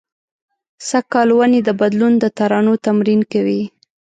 [0.87, 3.61] سږ کال ونې د بدلون د ترانو تمرین کوي